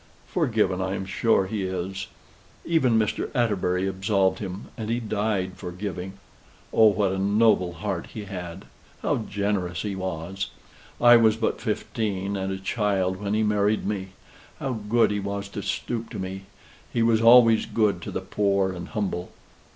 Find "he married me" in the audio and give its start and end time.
13.35-14.13